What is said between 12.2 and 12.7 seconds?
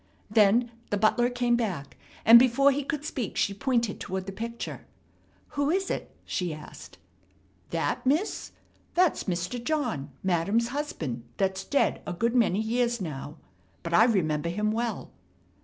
many